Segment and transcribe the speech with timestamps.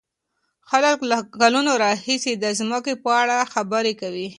[0.69, 4.27] خلک له کلونو راهيسې د ځمکې په اړه خبرې کوي.